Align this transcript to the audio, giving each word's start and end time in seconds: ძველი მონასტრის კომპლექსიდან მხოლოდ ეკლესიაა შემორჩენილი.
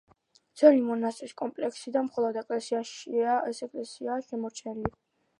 ძველი 0.59 0.79
მონასტრის 0.85 1.33
კომპლექსიდან 1.41 2.07
მხოლოდ 2.07 2.39
ეკლესიაა 2.45 4.17
შემორჩენილი. 4.29 4.91